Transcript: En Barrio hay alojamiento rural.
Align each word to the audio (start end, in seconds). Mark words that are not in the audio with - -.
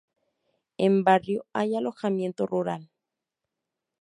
En 0.79 1.03
Barrio 1.03 1.45
hay 1.53 1.75
alojamiento 1.75 2.47
rural. 2.47 2.89